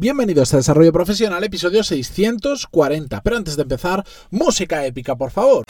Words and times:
Bienvenidos 0.00 0.54
a 0.54 0.56
Desarrollo 0.56 0.94
Profesional, 0.94 1.44
episodio 1.44 1.84
640. 1.84 3.20
Pero 3.20 3.36
antes 3.36 3.54
de 3.56 3.62
empezar, 3.64 4.02
música 4.30 4.86
épica, 4.86 5.14
por 5.14 5.30
favor. 5.30 5.64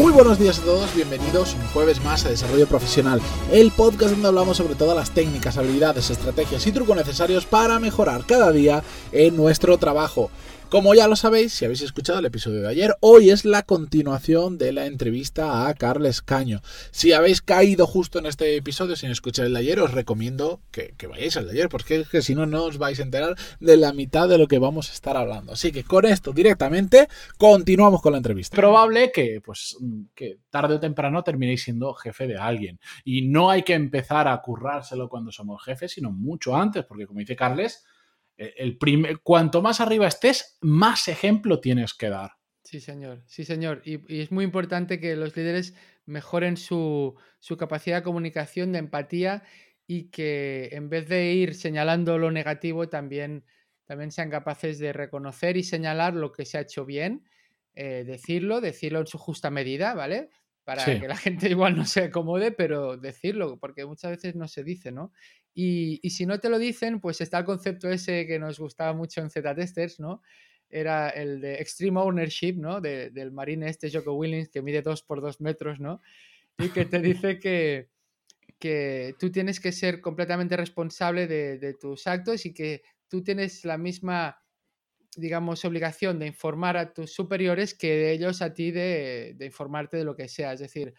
Muy 0.00 0.12
buenos 0.12 0.38
días 0.38 0.60
a 0.60 0.62
todos, 0.62 0.94
bienvenidos 0.94 1.54
un 1.54 1.66
jueves 1.74 2.02
más 2.02 2.24
a 2.24 2.30
Desarrollo 2.30 2.66
Profesional, 2.66 3.20
el 3.52 3.70
podcast 3.70 4.12
donde 4.12 4.28
hablamos 4.28 4.56
sobre 4.56 4.76
todas 4.76 4.96
las 4.96 5.10
técnicas, 5.10 5.58
habilidades, 5.58 6.08
estrategias 6.08 6.66
y 6.66 6.72
trucos 6.72 6.96
necesarios 6.96 7.44
para 7.44 7.78
mejorar 7.78 8.24
cada 8.24 8.50
día 8.50 8.82
en 9.12 9.36
nuestro 9.36 9.76
trabajo. 9.76 10.30
Como 10.70 10.92
ya 10.94 11.06
lo 11.06 11.14
sabéis, 11.14 11.52
si 11.52 11.64
habéis 11.64 11.82
escuchado 11.82 12.18
el 12.18 12.24
episodio 12.24 12.60
de 12.60 12.68
ayer, 12.68 12.96
hoy 13.00 13.30
es 13.30 13.44
la 13.44 13.62
continuación 13.62 14.58
de 14.58 14.72
la 14.72 14.86
entrevista 14.86 15.68
a 15.68 15.74
Carles 15.74 16.20
Caño. 16.20 16.62
Si 16.90 17.12
habéis 17.12 17.42
caído 17.42 17.86
justo 17.86 18.18
en 18.18 18.26
este 18.26 18.56
episodio 18.56 18.96
sin 18.96 19.10
escuchar 19.10 19.46
el 19.46 19.52
de 19.52 19.60
ayer, 19.60 19.78
os 19.78 19.92
recomiendo 19.92 20.60
que, 20.72 20.92
vayáis 21.08 21.36
al 21.36 21.46
de 21.46 21.52
ayer, 21.52 21.68
porque 21.68 22.00
es 22.00 22.08
que 22.08 22.22
si 22.22 22.34
no, 22.34 22.46
no 22.46 22.64
os 22.64 22.78
vais 22.78 22.98
a 22.98 23.04
enterar 23.04 23.36
de 23.60 23.76
la 23.76 23.92
mitad 23.92 24.28
de 24.28 24.36
lo 24.36 24.48
que 24.48 24.58
vamos 24.58 24.90
a 24.90 24.94
estar 24.94 25.16
hablando. 25.16 25.52
Así 25.52 25.70
que 25.70 25.84
con 25.84 26.06
esto 26.06 26.32
directamente 26.32 27.06
continuamos 27.38 28.02
con 28.02 28.12
la 28.12 28.18
entrevista. 28.18 28.56
Probable 28.56 29.12
que, 29.12 29.40
pues, 29.44 29.76
que 30.14 30.38
tarde 30.50 30.74
o 30.74 30.80
temprano 30.80 31.22
terminéis 31.22 31.62
siendo 31.62 31.94
jefe 31.94 32.26
de 32.26 32.36
alguien. 32.36 32.80
Y 33.04 33.28
no 33.28 33.48
hay 33.48 33.62
que 33.62 33.74
empezar 33.74 34.26
a 34.26 34.40
currárselo 34.42 35.08
cuando 35.08 35.30
somos 35.30 35.62
jefes, 35.62 35.92
sino 35.92 36.10
mucho 36.10 36.56
antes, 36.56 36.84
porque 36.84 37.06
como 37.06 37.20
dice 37.20 37.36
Carles, 37.36 37.84
el 38.36 38.78
primer, 38.78 39.20
cuanto 39.20 39.62
más 39.62 39.80
arriba 39.80 40.06
estés, 40.06 40.58
más 40.60 41.08
ejemplo 41.08 41.60
tienes 41.60 41.94
que 41.94 42.08
dar. 42.08 42.32
Sí, 42.64 42.80
señor, 42.80 43.22
sí, 43.26 43.44
señor. 43.44 43.82
Y, 43.84 44.20
es 44.20 44.32
muy 44.32 44.44
importante 44.44 44.98
que 44.98 45.16
los 45.16 45.36
líderes 45.36 45.74
mejoren 46.06 46.56
su, 46.56 47.14
capacidad 47.58 47.98
de 47.98 48.02
comunicación, 48.02 48.72
de 48.72 48.78
empatía 48.78 49.42
y 49.86 50.10
que 50.10 50.70
en 50.72 50.88
vez 50.88 51.08
de 51.08 51.32
ir 51.32 51.54
señalando 51.54 52.18
lo 52.18 52.30
negativo, 52.30 52.88
también, 52.88 53.44
también 53.84 54.10
sean 54.10 54.30
capaces 54.30 54.78
de 54.78 54.94
reconocer 54.94 55.58
y 55.58 55.62
señalar 55.62 56.14
lo 56.14 56.32
que 56.32 56.46
se 56.46 56.56
ha 56.56 56.62
hecho 56.62 56.86
bien, 56.86 57.28
eh, 57.74 58.04
decirlo, 58.06 58.62
decirlo 58.62 59.00
en 59.00 59.06
su 59.06 59.18
justa 59.18 59.50
medida, 59.50 59.94
¿vale? 59.94 60.30
Para 60.64 60.84
que 60.84 61.06
la 61.06 61.16
gente 61.16 61.48
igual 61.48 61.76
no 61.76 61.84
se 61.84 62.04
acomode, 62.04 62.52
pero 62.52 62.96
decirlo, 62.96 63.58
porque 63.58 63.84
muchas 63.84 64.12
veces 64.12 64.34
no 64.34 64.48
se 64.48 64.64
dice, 64.64 64.92
¿no? 64.92 65.12
Y, 65.54 66.00
si 66.10 66.26
no 66.26 66.40
te 66.40 66.48
lo 66.48 66.58
dicen, 66.58 67.00
pues 67.00 67.20
está 67.20 67.38
el 67.38 67.44
concepto 67.44 67.88
ese 67.88 68.26
que 68.26 68.38
nos 68.38 68.58
gustaba 68.58 68.92
mucho 68.92 69.20
en 69.20 69.30
Z-Testers, 69.30 70.00
¿no? 70.00 70.22
Era 70.68 71.10
el 71.10 71.40
de 71.40 71.54
Extreme 71.56 72.00
Ownership, 72.00 72.54
¿no? 72.56 72.80
del 72.80 73.30
marine 73.30 73.68
este 73.68 73.90
Joko 73.92 74.14
Willings 74.14 74.48
que 74.48 74.62
mide 74.62 74.82
2 74.82 75.02
por 75.02 75.20
2 75.20 75.40
metros, 75.40 75.78
¿no? 75.78 76.00
Y 76.58 76.70
que 76.70 76.84
te 76.86 76.98
dice 76.98 77.38
que, 77.38 77.88
que 78.58 79.14
tú 79.18 79.30
tienes 79.30 79.60
que 79.60 79.72
ser 79.72 80.00
completamente 80.00 80.56
responsable 80.56 81.26
de, 81.26 81.74
tus 81.74 82.06
actos 82.06 82.46
y 82.46 82.54
que 82.54 82.82
tú 83.08 83.22
tienes 83.22 83.64
la 83.64 83.78
misma, 83.78 84.42
digamos, 85.16 85.64
obligación 85.64 86.18
de 86.18 86.26
informar 86.26 86.76
a 86.76 86.92
tus 86.92 87.12
superiores 87.12 87.74
que 87.74 88.12
ellos 88.12 88.42
a 88.42 88.52
ti 88.52 88.70
de, 88.70 89.34
de 89.36 89.46
informarte 89.46 89.96
de 89.96 90.04
lo 90.04 90.16
que 90.16 90.28
sea. 90.28 90.52
Es 90.52 90.60
decir, 90.60 90.94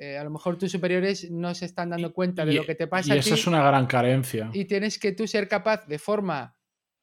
eh, 0.00 0.16
a 0.16 0.24
lo 0.24 0.30
mejor 0.30 0.56
tus 0.56 0.72
superiores 0.72 1.30
no 1.30 1.54
se 1.54 1.66
están 1.66 1.90
dando 1.90 2.14
cuenta 2.14 2.46
de 2.46 2.54
lo 2.54 2.64
que 2.64 2.74
te 2.74 2.86
pasa. 2.86 3.14
Y 3.14 3.18
eso 3.18 3.34
es 3.34 3.46
una 3.46 3.62
gran 3.62 3.86
carencia. 3.86 4.48
Y 4.54 4.64
tienes 4.64 4.98
que 4.98 5.12
tú 5.12 5.26
ser 5.26 5.46
capaz 5.46 5.86
de 5.86 5.98
forma 5.98 6.56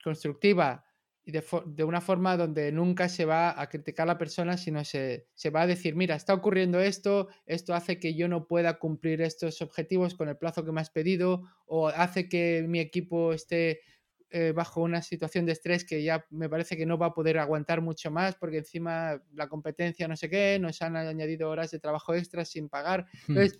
constructiva 0.04 0.84
y 1.24 1.32
de, 1.32 1.84
una 1.84 2.02
forma 2.02 2.38
donde 2.38 2.72
nunca 2.72 3.08
se 3.08 3.26
va 3.26 3.62
a 3.62 3.70
criticar 3.70 4.06
a 4.06 4.14
la 4.14 4.18
persona, 4.18 4.58
sino 4.58 4.84
se, 4.84 5.28
se, 5.36 5.52
va 5.52 5.62
a 5.62 5.68
decir, 5.68 5.96
mira, 5.96 6.16
está 6.16 6.34
ocurriendo 6.34 6.80
esto, 6.80 7.28
esto 7.46 7.76
hace 7.76 8.00
que 8.00 8.16
yo 8.16 8.28
no 8.28 8.48
pueda 8.48 8.80
cumplir 8.80 9.22
estos 9.22 9.62
objetivos 9.62 10.16
con 10.16 10.30
el 10.30 10.38
plazo 10.38 10.66
que 10.66 10.72
me 10.72 10.82
has 10.82 10.90
pedido, 10.90 11.44
o 11.68 11.90
hace 11.90 12.30
que 12.30 12.66
mi 12.68 12.80
equipo 12.80 13.34
esté 13.34 13.82
eh, 14.30 14.52
bajo 14.54 14.82
una 14.82 15.02
situación 15.02 15.46
de 15.46 15.54
estrés 15.54 15.86
que 15.86 16.04
ya 16.04 16.26
me 16.32 16.50
parece 16.50 16.76
que 16.76 16.86
no 16.86 16.98
va 16.98 17.08
a 17.08 17.14
poder 17.14 17.38
aguantar 17.38 17.82
mucho 17.82 18.12
más 18.12 18.36
porque 18.36 18.58
encima 18.58 19.24
la 19.34 19.48
competencia 19.48 20.06
no 20.08 20.18
sé 20.18 20.30
qué, 20.30 20.60
nos 20.60 20.82
han 20.82 20.98
añadido 20.98 21.50
horas 21.50 21.72
de 21.72 21.80
trabajo 21.80 22.14
extras 22.14 22.50
sin 22.50 22.68
pagar. 22.68 23.06
Hmm. 23.28 23.38
Entonces, 23.38 23.60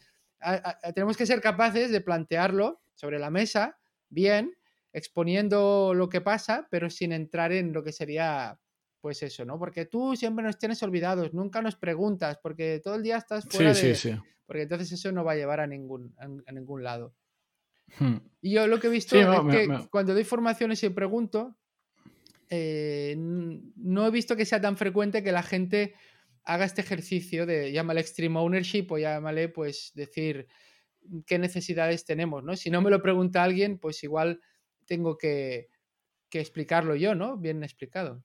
tenemos 0.94 1.16
que 1.16 1.26
ser 1.26 1.40
capaces 1.40 1.90
de 1.90 2.02
plantearlo 2.02 2.82
sobre 2.96 3.18
la 3.18 3.30
mesa, 3.30 3.78
bien, 4.10 4.58
exponiendo 4.92 5.94
lo 5.94 6.10
que 6.10 6.20
pasa, 6.20 6.68
pero 6.70 6.90
sin 6.90 7.14
entrar 7.14 7.54
en 7.54 7.72
lo 7.72 7.84
que 7.84 7.94
sería 7.94 8.60
pues 9.00 9.24
eso, 9.24 9.46
¿no? 9.46 9.58
Porque 9.58 9.86
tú 9.86 10.18
siempre 10.18 10.44
nos 10.44 10.58
tienes 10.58 10.84
olvidados, 10.84 11.34
nunca 11.34 11.62
nos 11.62 11.78
preguntas, 11.78 12.40
porque 12.44 12.82
todo 12.84 12.96
el 12.96 13.04
día 13.04 13.18
estás 13.18 13.46
fuera 13.50 13.70
de... 13.70 13.76
Sí, 13.76 13.96
sí. 13.96 14.20
Porque 14.46 14.64
entonces 14.64 14.92
eso 14.92 15.12
no 15.14 15.24
va 15.24 15.34
a 15.34 15.36
llevar 15.36 15.62
a 15.62 15.68
ningún, 15.68 16.14
a 16.18 16.52
ningún 16.52 16.84
lado. 16.84 17.14
Hmm. 18.00 18.18
Y 18.42 18.52
yo 18.52 18.68
lo 18.68 18.80
que 18.80 18.88
he 18.88 18.90
visto 18.92 19.18
es 19.18 19.28
que 19.50 19.88
cuando 19.90 20.14
doy 20.14 20.24
formaciones 20.24 20.84
y 20.84 20.90
pregunto, 20.90 21.58
eh, 22.50 23.16
no 23.18 24.08
he 24.08 24.12
visto 24.12 24.36
que 24.36 24.46
sea 24.46 24.62
tan 24.62 24.78
frecuente 24.78 25.24
que 25.24 25.32
la 25.32 25.44
gente 25.44 25.96
haga 26.44 26.66
este 26.66 26.82
ejercicio 26.82 27.46
de 27.46 27.72
llámale 27.72 28.00
extreme 28.00 28.40
ownership 28.40 28.88
o 28.90 28.98
llámale 28.98 29.50
pues 29.50 29.92
decir 29.96 30.48
qué 31.26 31.40
necesidades 31.40 32.06
tenemos, 32.06 32.44
¿no? 32.44 32.56
Si 32.56 32.70
no 32.70 32.82
me 32.82 32.90
lo 32.90 33.02
pregunta 33.02 33.44
alguien, 33.44 33.80
pues 33.80 34.04
igual 34.04 34.42
tengo 34.86 35.18
que, 35.18 35.68
que 36.30 36.40
explicarlo 36.40 36.96
yo, 36.96 37.16
¿no? 37.16 37.38
Bien 37.38 37.64
explicado. 37.64 38.24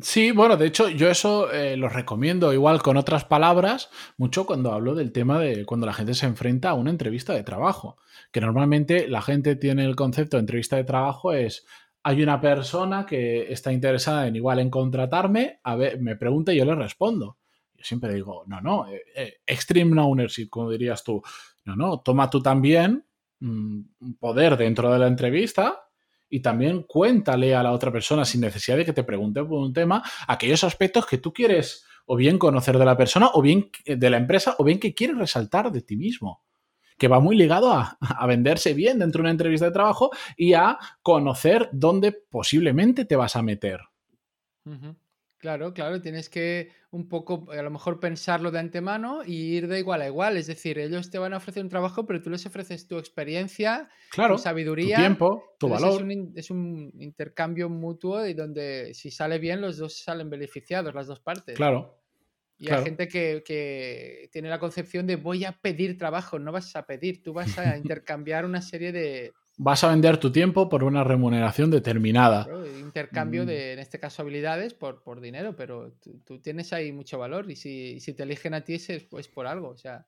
Sí, 0.00 0.32
bueno, 0.32 0.56
de 0.56 0.66
hecho 0.66 0.88
yo 0.88 1.08
eso 1.08 1.52
eh, 1.52 1.76
lo 1.76 1.88
recomiendo 1.88 2.52
igual 2.52 2.82
con 2.82 2.96
otras 2.96 3.24
palabras 3.24 3.90
mucho 4.16 4.44
cuando 4.44 4.72
hablo 4.72 4.94
del 4.96 5.12
tema 5.12 5.38
de 5.38 5.64
cuando 5.64 5.86
la 5.86 5.92
gente 5.94 6.14
se 6.14 6.26
enfrenta 6.26 6.70
a 6.70 6.74
una 6.74 6.90
entrevista 6.90 7.32
de 7.32 7.44
trabajo, 7.44 7.96
que 8.32 8.40
normalmente 8.40 9.06
la 9.06 9.22
gente 9.22 9.54
tiene 9.54 9.84
el 9.84 9.94
concepto 9.94 10.36
de 10.36 10.40
entrevista 10.40 10.76
de 10.76 10.84
trabajo 10.84 11.32
es 11.32 11.64
hay 12.02 12.22
una 12.22 12.40
persona 12.40 13.06
que 13.06 13.50
está 13.52 13.72
interesada 13.72 14.26
en 14.26 14.36
igual 14.36 14.58
en 14.58 14.68
contratarme, 14.68 15.60
a 15.62 15.76
ver, 15.76 16.00
me 16.00 16.16
pregunta 16.16 16.52
y 16.52 16.58
yo 16.58 16.64
le 16.66 16.74
respondo. 16.74 17.38
Yo 17.74 17.84
siempre 17.84 18.12
digo, 18.14 18.44
no, 18.46 18.60
no, 18.60 18.86
eh, 18.88 19.02
eh, 19.16 19.34
extreme 19.46 19.98
ownership, 20.00 20.48
como 20.50 20.70
dirías 20.70 21.02
tú. 21.02 21.22
No, 21.64 21.76
no, 21.76 22.00
toma 22.00 22.28
tú 22.28 22.42
también 22.42 23.06
mm, 23.40 23.80
poder 24.20 24.58
dentro 24.58 24.92
de 24.92 24.98
la 24.98 25.06
entrevista 25.06 25.83
y 26.34 26.40
también 26.40 26.82
cuéntale 26.82 27.54
a 27.54 27.62
la 27.62 27.70
otra 27.70 27.92
persona 27.92 28.24
sin 28.24 28.40
necesidad 28.40 28.76
de 28.76 28.84
que 28.84 28.92
te 28.92 29.04
pregunte 29.04 29.44
por 29.44 29.60
un 29.60 29.72
tema 29.72 30.02
aquellos 30.26 30.64
aspectos 30.64 31.06
que 31.06 31.18
tú 31.18 31.32
quieres 31.32 31.86
o 32.06 32.16
bien 32.16 32.38
conocer 32.38 32.76
de 32.76 32.84
la 32.84 32.96
persona 32.96 33.30
o 33.34 33.40
bien 33.40 33.70
de 33.86 34.10
la 34.10 34.16
empresa 34.16 34.56
o 34.58 34.64
bien 34.64 34.80
que 34.80 34.94
quieres 34.94 35.16
resaltar 35.16 35.70
de 35.70 35.82
ti 35.82 35.96
mismo 35.96 36.42
que 36.98 37.06
va 37.06 37.20
muy 37.20 37.36
ligado 37.36 37.72
a, 37.72 38.26
venderse 38.26 38.74
bien 38.74 38.98
dentro 38.98 39.20
de 39.20 39.26
una 39.26 39.30
entrevista 39.30 39.66
de 39.66 39.70
trabajo 39.70 40.10
y 40.36 40.54
a 40.54 40.76
conocer 41.02 41.68
dónde 41.70 42.10
posiblemente 42.10 43.04
te 43.04 43.14
vas 43.14 43.36
a 43.36 43.42
meter. 43.42 43.78
Claro, 45.44 45.74
claro, 45.74 46.00
tienes 46.00 46.30
que 46.30 46.70
un 46.90 47.06
poco, 47.06 47.52
a 47.52 47.60
lo 47.60 47.70
mejor 47.70 48.00
pensarlo 48.00 48.50
de 48.50 48.60
antemano 48.60 49.20
y 49.26 49.56
ir 49.56 49.68
de 49.68 49.78
igual 49.78 50.00
a 50.00 50.06
igual. 50.06 50.38
Es 50.38 50.46
decir, 50.46 50.78
ellos 50.78 51.10
te 51.10 51.18
van 51.18 51.34
a 51.34 51.36
ofrecer 51.36 51.62
un 51.62 51.68
trabajo, 51.68 52.06
pero 52.06 52.22
tú 52.22 52.30
les 52.30 52.46
ofreces 52.46 52.88
tu 52.88 52.96
experiencia, 52.96 53.90
tu 54.10 54.38
sabiduría. 54.38 54.96
Tu 54.96 55.02
tiempo, 55.02 55.54
tu 55.58 55.68
valor. 55.68 56.02
Es 56.34 56.50
un, 56.50 56.90
intercambio 56.98 57.68
mutuo 57.68 58.24
y 58.24 58.32
donde 58.32 58.94
si 58.94 59.10
sale 59.10 59.38
bien, 59.38 59.60
los 59.60 59.76
dos 59.76 59.98
salen 59.98 60.30
beneficiados, 60.30 60.94
las 60.94 61.08
dos 61.08 61.20
partes. 61.20 61.56
Claro. 61.56 62.00
Y 62.56 62.70
hay 62.70 62.82
gente 62.82 63.06
que, 63.06 63.42
que 63.44 64.30
tiene 64.32 64.48
la 64.48 64.58
concepción 64.58 65.06
de 65.06 65.16
voy 65.16 65.44
a 65.44 65.52
pedir 65.60 65.98
trabajo, 65.98 66.38
no 66.38 66.52
vas 66.52 66.74
a 66.74 66.86
pedir, 66.86 67.22
tú 67.22 67.34
vas 67.34 67.58
a 67.58 67.76
intercambiar 67.76 68.46
una 68.46 68.62
serie 68.62 68.92
de, 68.92 69.34
vas 69.56 69.84
a 69.84 69.88
vender 69.88 70.18
tu 70.18 70.32
tiempo 70.32 70.68
por 70.68 70.84
una 70.84 71.04
remuneración 71.04 71.70
determinada. 71.70 72.46
intercambio 72.78 73.44
mm. 73.44 73.46
de, 73.46 73.72
en 73.72 73.78
este 73.78 73.98
caso, 73.98 74.22
habilidades 74.22 74.74
por, 74.74 75.02
por 75.02 75.20
dinero, 75.20 75.54
pero 75.56 75.92
tú, 76.24 76.40
tienes 76.40 76.72
ahí 76.72 76.92
mucho 76.92 77.18
valor 77.18 77.50
y 77.50 77.56
si, 77.56 78.00
si, 78.00 78.14
te 78.14 78.24
eligen 78.24 78.54
a 78.54 78.62
ti 78.62 78.74
es 78.74 79.04
pues 79.10 79.28
por 79.28 79.46
algo, 79.46 79.68
o 79.68 79.76
sea. 79.76 80.06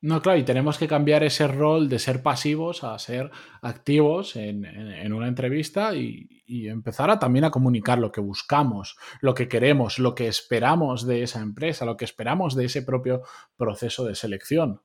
No, 0.00 0.22
claro, 0.22 0.38
y 0.38 0.44
tenemos 0.44 0.78
que 0.78 0.86
cambiar 0.86 1.24
ese 1.24 1.48
rol 1.48 1.88
de 1.88 1.98
ser 1.98 2.22
pasivos 2.22 2.84
a 2.84 2.96
ser 3.00 3.32
activos 3.62 4.36
en, 4.36 4.64
en, 4.64 5.12
una 5.12 5.26
entrevista 5.26 5.92
y, 5.96 6.44
y, 6.46 6.68
empezar 6.68 7.10
a 7.10 7.18
también 7.18 7.44
a 7.44 7.50
comunicar 7.50 7.98
lo 7.98 8.12
que 8.12 8.20
buscamos, 8.20 8.96
lo 9.20 9.34
que 9.34 9.48
queremos, 9.48 9.98
lo 9.98 10.14
que 10.14 10.28
esperamos 10.28 11.04
de 11.04 11.24
esa 11.24 11.40
empresa, 11.40 11.84
lo 11.84 11.96
que 11.96 12.04
esperamos 12.04 12.54
de 12.54 12.66
ese 12.66 12.82
propio 12.82 13.22
proceso 13.56 14.04
de 14.04 14.14
selección. 14.14 14.82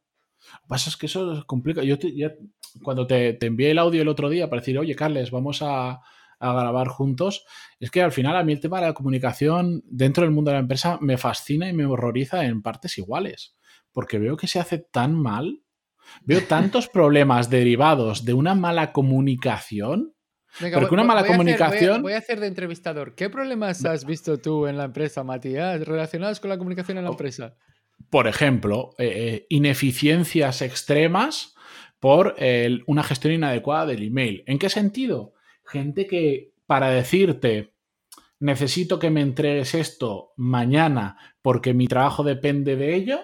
Lo 0.51 0.59
que 0.61 0.67
pasa 0.67 0.89
es 0.89 0.97
que 0.97 1.05
eso 1.07 1.33
es 1.33 1.43
complicado. 1.45 1.85
Yo 1.85 1.97
cuando 2.83 3.05
te, 3.07 3.37
envié 3.45 3.71
el 3.71 3.79
audio 3.79 4.01
el 4.01 4.07
otro 4.07 4.29
día 4.29 4.49
para 4.49 4.61
decir, 4.61 4.77
oye, 4.79 4.95
Carles, 4.95 5.31
vamos 5.31 5.61
a, 5.61 5.99
grabar 6.39 6.87
juntos, 6.89 7.45
es 7.79 7.89
que 7.89 8.01
al 8.01 8.11
final 8.11 8.35
a 8.35 8.43
mí 8.43 8.51
el 8.51 8.59
tema 8.59 8.81
de 8.81 8.87
la 8.87 8.93
comunicación 8.93 9.81
dentro 9.85 10.23
del 10.25 10.31
mundo 10.33 10.51
de 10.51 10.55
la 10.55 10.61
empresa 10.61 10.97
me 10.99 11.17
fascina 11.17 11.69
y 11.69 11.73
me 11.73 11.85
horroriza 11.85 12.43
en 12.43 12.61
partes 12.61 12.97
iguales, 12.97 13.55
porque 13.93 14.19
veo 14.19 14.35
que 14.35 14.47
se 14.47 14.59
hace 14.59 14.77
tan 14.79 15.13
mal, 15.15 15.61
veo 16.25 16.41
tantos 16.49 16.89
problemas 16.89 17.49
derivados 17.49 18.25
de 18.25 18.33
una 18.33 18.55
mala 18.55 18.91
comunicación 18.91 20.13
Venga, 20.59 20.77
Porque 20.79 20.89
voy- 20.95 21.01
una 21.01 21.03
mala 21.07 21.21
voy 21.21 21.29
a 21.31 21.33
hacer- 21.33 21.37
voy 21.45 21.53
a- 21.55 21.57
comunicación- 21.57 22.01
voy 22.03 22.13
a 22.13 22.17
hacer 22.19 22.39
de 22.39 22.45
entrevistador. 22.47 23.15
¿Qué 23.15 23.27
problemas 23.29 23.83
has 23.85 24.05
visto 24.05 24.37
tú 24.37 24.67
en 24.67 24.77
la 24.77 24.83
empresa, 24.83 25.23
Matías, 25.23 25.81
relacionados 25.83 26.39
con 26.39 26.49
la 26.49 26.59
comunicación 26.59 26.97
Oh. 26.97 26.99
en 26.99 27.05
la 27.05 27.09
empresa? 27.11 27.55
Por 28.09 28.27
ejemplo, 28.27 28.95
eh, 28.97 29.13
eh, 29.15 29.45
ineficiencias 29.50 30.61
extremas 30.61 31.55
por 32.00 32.35
una 32.85 33.03
gestión 33.03 33.33
inadecuada 33.33 33.85
del 33.85 34.03
email. 34.03 34.44
¿En 34.45 34.59
qué 34.59 34.69
sentido? 34.69 35.33
Gente 35.63 36.05
que 36.05 36.51
para 36.65 36.89
decirte 36.89 37.73
necesito 38.39 39.00
que 39.00 39.09
me 39.09 39.21
entregues 39.21 39.73
esto 39.73 40.33
mañana 40.35 41.17
porque 41.41 41.73
mi 41.73 41.88
trabajo 41.88 42.25
depende 42.25 42.75
de 42.75 42.95
ello, 42.95 43.21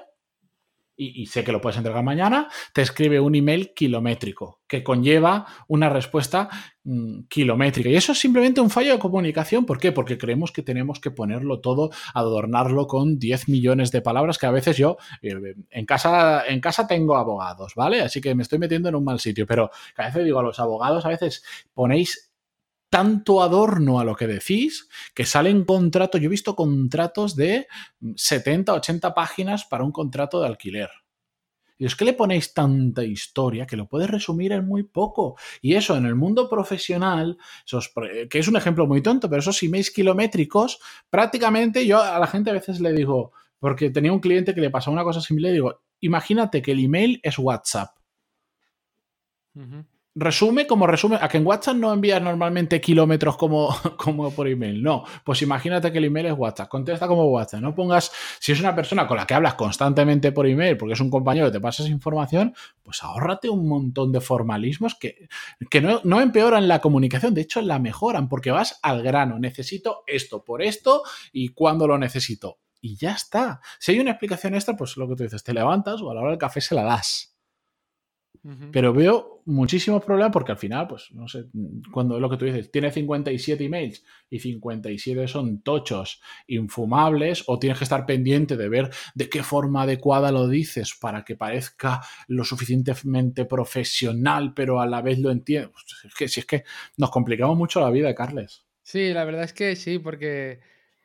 y, 1.01 1.25
sé 1.28 1.46
que 1.46 1.54
lo 1.54 1.62
puedes 1.62 1.78
entregar 1.78 2.04
mañana, 2.04 2.50
te 2.74 2.81
escribe 2.81 3.22
un 3.22 3.34
email 3.34 3.74
kilométrico 3.74 4.60
que 4.68 4.84
conlleva 4.84 5.46
una 5.69 5.88
respuesta 5.88 6.50
mm, 6.84 7.22
kilométrica. 7.30 7.90
Y 7.90 7.96
eso 7.96 8.12
es 8.12 8.19
simplemente 8.19 8.60
un 8.60 8.69
fallo 8.69 8.92
de 8.92 9.00
comunicación. 9.00 9.66
¿Por 9.66 9.80
qué? 9.80 9.94
Porque 9.94 10.18
creemos 10.18 10.51
que 10.51 10.62
tenemos 10.62 11.00
que 11.00 11.10
ponerlo 11.10 11.62
todo, 11.62 11.90
adornarlo 12.13 12.86
con 12.88 13.18
10 13.18 13.48
millones 13.48 13.92
de 13.92 14.01
palabras 14.01 14.38
que 14.38 14.48
a 14.48 14.51
veces 14.51 14.75
yo 14.75 14.98
eh, 15.22 15.36
en 15.69 15.86
casa, 15.86 16.46
en 16.46 16.60
casa 16.60 16.86
tengo 16.86 17.16
abogados, 17.16 17.74
¿vale? 17.75 18.02
Así 18.02 18.19
que 18.19 18.36
me 18.36 18.44
estoy 18.44 18.60
metiendo 18.60 18.90
en 18.90 18.95
un 18.95 19.06
mal 19.06 19.22
sitio, 19.22 19.48
pero 19.48 19.72
a 19.95 20.06
veces 20.06 20.25
digo 20.25 20.40
a 20.40 20.44
los 20.44 20.60
abogados, 20.60 21.06
a 21.06 21.10
veces 21.10 21.44
ponéis 21.74 22.29
tanto 22.90 23.42
adorno 23.42 24.00
a 24.00 24.04
lo 24.04 24.16
que 24.16 24.28
decís 24.28 24.90
que 25.14 25.26
salen 25.26 25.64
contratos. 25.64 26.20
Yo 26.20 26.28
he 26.28 26.30
visto 26.30 26.56
contratos 26.56 27.36
de 27.36 27.68
70, 28.16 28.74
80 28.74 29.14
páginas 29.14 29.66
para 29.66 29.84
un 29.84 29.92
contrato 29.92 30.42
de 30.42 30.48
alquiler. 30.48 30.90
Y 31.78 31.86
es 31.86 31.96
que 31.96 32.04
le 32.04 32.12
ponéis 32.12 32.54
tanta 32.54 33.06
historia 33.06 33.66
que 33.66 33.78
lo 33.78 33.88
puedes 33.88 34.10
resumir 34.10 34.52
en 34.52 34.68
muy 34.68 34.84
poco. 34.84 35.38
Y 35.62 35.76
eso 35.76 35.96
en 35.96 36.06
el 36.06 36.16
mundo 36.16 36.50
profesional, 36.50 37.38
que 38.30 38.40
es 38.40 38.48
un 38.50 38.58
ejemplo 38.58 38.86
muy 38.86 39.02
tonto, 39.02 39.30
pero 39.30 39.40
esos 39.40 39.64
emails 39.64 39.90
kilométricos, 39.90 40.80
prácticamente 41.10 41.88
yo 41.88 42.02
a 42.02 42.20
la 42.20 42.28
gente 42.28 42.50
a 42.50 42.54
veces 42.54 42.82
le 42.82 42.92
digo, 42.92 43.32
porque 43.60 43.92
tenía 43.92 44.12
un 44.12 44.20
cliente 44.20 44.54
que 44.54 44.60
le 44.60 44.70
pasó 44.70 44.92
una 44.92 45.06
cosa 45.06 45.22
similar, 45.22 45.54
digo, 45.54 45.82
imagínate 46.02 46.62
que 46.62 46.74
el 46.74 46.84
email 46.84 47.22
es 47.24 47.40
WhatsApp. 47.40 47.96
Resume 50.19 50.68
como 50.68 50.86
resume. 50.86 51.18
A 51.21 51.30
que 51.30 51.38
en 51.38 51.48
WhatsApp 51.48 51.77
no 51.77 51.94
envías 51.94 52.21
normalmente 52.21 52.81
kilómetros 52.81 53.38
como, 53.38 53.74
como 53.98 54.31
por 54.31 54.50
email. 54.50 54.83
No, 54.83 55.06
pues 55.24 55.42
imagínate 55.42 55.92
que 55.92 56.00
el 56.00 56.06
email 56.06 56.25
es 56.27 56.33
WhatsApp. 56.33 56.68
Contesta 56.68 57.07
como 57.07 57.24
WhatsApp. 57.25 57.62
No 57.62 57.74
pongas, 57.74 58.12
si 58.39 58.51
es 58.51 58.60
una 58.60 58.75
persona 58.75 59.07
con 59.07 59.16
la 59.16 59.25
que 59.25 59.33
hablas 59.33 59.54
constantemente 59.54 60.33
por 60.33 60.45
email, 60.45 60.75
porque 60.75 60.94
es 60.94 61.00
un 61.00 61.10
compañero 61.10 61.45
que 61.45 61.54
te 61.54 61.62
pasas 61.62 61.88
información, 61.88 62.54
pues 62.83 63.01
ahórrate 63.01 63.50
un 63.50 63.68
montón 63.68 64.12
de 64.12 64.19
formalismos 64.19 64.95
que, 64.95 65.30
que 65.69 65.80
no, 65.80 66.01
no 66.04 66.19
empeoran 66.19 66.68
la 66.68 66.81
comunicación, 66.81 67.33
de 67.33 67.42
hecho 67.42 67.62
la 67.62 67.80
mejoran, 67.80 68.27
porque 68.27 68.51
vas 68.51 68.77
al 68.83 69.01
grano. 69.01 69.39
Necesito 69.39 70.04
esto 70.06 70.44
por 70.44 70.62
esto 70.62 71.04
y 71.31 71.50
cuando 71.50 71.88
lo 71.88 71.98
necesito. 71.98 72.60
Y 72.81 72.98
ya 72.98 73.13
está. 73.13 73.62
Si 73.80 73.94
hay 73.94 74.00
una 74.00 74.12
explicación 74.12 74.54
extra, 74.54 74.75
pues 74.75 74.98
lo 74.98 75.07
que 75.07 75.16
tú 75.16 75.24
dices, 75.24 75.44
te 75.44 75.54
levantas 75.54 76.01
o 76.01 76.12
a 76.12 76.13
la 76.13 76.21
hora 76.21 76.31
del 76.31 76.39
café 76.39 76.60
se 76.60 76.75
la 76.75 76.83
das. 76.83 77.39
Pero 78.72 78.94
veo 78.94 79.42
muchísimos 79.46 80.04
problemas 80.04 80.32
porque 80.32 80.54
al 80.54 80.58
final, 80.58 80.88
pues, 80.88 81.12
no 81.12 81.28
sé, 81.28 81.46
cuando 81.92 82.20
lo 82.20 82.30
que 82.30 82.38
tú 82.38 82.46
dices, 82.46 82.72
tiene 82.72 82.90
57 82.90 83.64
emails 83.64 84.06
y 84.30 84.40
57 84.40 85.28
son 85.28 85.62
tochos, 85.62 86.22
infumables, 86.48 87.44
o 87.48 87.60
tienes 87.60 87.78
que 87.78 87.84
estar 87.84 88.06
pendiente 88.06 88.56
de 88.56 88.70
ver 88.70 88.90
de 89.14 89.30
qué 89.30 89.44
forma 89.44 89.82
adecuada 89.82 90.32
lo 90.32 90.48
dices 90.48 90.94
para 91.00 91.26
que 91.26 91.36
parezca 91.36 92.02
lo 92.28 92.46
suficientemente 92.46 93.46
profesional, 93.46 94.54
pero 94.54 94.80
a 94.80 94.88
la 94.88 95.02
vez 95.02 95.20
lo 95.20 95.32
entiendes. 95.32 95.72
Es 96.06 96.16
que 96.16 96.28
si 96.28 96.40
es 96.40 96.46
que 96.46 96.64
nos 96.98 97.12
complicamos 97.12 97.58
mucho 97.58 97.82
la 97.82 97.92
vida, 97.92 98.16
Carles. 98.16 98.66
Sí, 98.84 99.14
la 99.14 99.26
verdad 99.26 99.44
es 99.44 99.54
que 99.54 99.76
sí, 99.76 100.00
porque 100.00 100.60